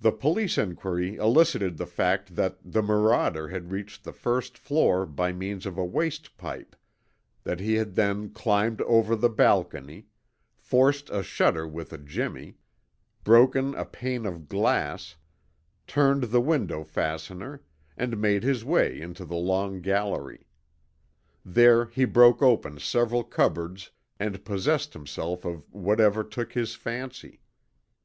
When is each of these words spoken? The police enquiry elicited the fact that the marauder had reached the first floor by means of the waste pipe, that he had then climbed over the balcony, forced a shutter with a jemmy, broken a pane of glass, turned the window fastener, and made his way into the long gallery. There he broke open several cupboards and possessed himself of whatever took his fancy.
The 0.00 0.10
police 0.10 0.58
enquiry 0.58 1.14
elicited 1.14 1.76
the 1.76 1.86
fact 1.86 2.34
that 2.34 2.58
the 2.64 2.82
marauder 2.82 3.46
had 3.46 3.70
reached 3.70 4.02
the 4.02 4.12
first 4.12 4.58
floor 4.58 5.06
by 5.06 5.30
means 5.32 5.66
of 5.66 5.76
the 5.76 5.84
waste 5.84 6.36
pipe, 6.36 6.74
that 7.44 7.60
he 7.60 7.74
had 7.74 7.94
then 7.94 8.30
climbed 8.30 8.80
over 8.80 9.14
the 9.14 9.28
balcony, 9.28 10.06
forced 10.56 11.10
a 11.10 11.22
shutter 11.22 11.64
with 11.64 11.92
a 11.92 11.98
jemmy, 11.98 12.56
broken 13.22 13.72
a 13.76 13.84
pane 13.84 14.26
of 14.26 14.48
glass, 14.48 15.14
turned 15.86 16.24
the 16.24 16.40
window 16.40 16.82
fastener, 16.82 17.62
and 17.96 18.20
made 18.20 18.42
his 18.42 18.64
way 18.64 19.00
into 19.00 19.24
the 19.24 19.36
long 19.36 19.80
gallery. 19.80 20.48
There 21.44 21.84
he 21.84 22.04
broke 22.04 22.42
open 22.42 22.80
several 22.80 23.22
cupboards 23.22 23.92
and 24.18 24.44
possessed 24.44 24.92
himself 24.94 25.44
of 25.44 25.72
whatever 25.72 26.24
took 26.24 26.54
his 26.54 26.74
fancy. 26.74 27.42